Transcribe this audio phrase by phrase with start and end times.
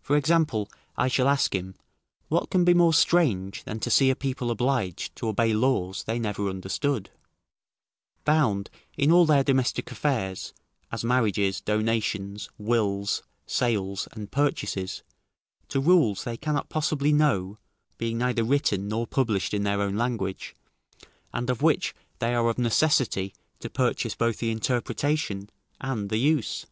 [0.00, 1.74] For example, I shall ask him,
[2.28, 6.18] what can be more strange than to see a people obliged to obey laws they
[6.18, 7.10] never understood;
[8.24, 10.54] bound in all their domestic affairs,
[10.90, 15.02] as marriages, donations, wills, sales, and purchases,
[15.68, 17.58] to rules they cannot possibly know,
[17.98, 20.56] being neither written nor published in their own language,
[21.30, 26.64] and of which they are of necessity to purchase both the interpretation and the use?